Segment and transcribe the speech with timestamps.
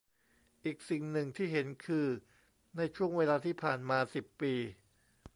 [0.63, 2.07] อีกสิ่งหนึ่งที่เห็นคือ
[2.95, 4.53] ช่วงเวลาที่ผ่านมา สิบ ปี